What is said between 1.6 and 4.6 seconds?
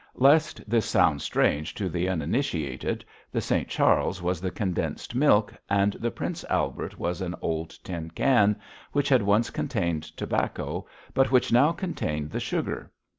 to the uninitiated, the St. Charles was the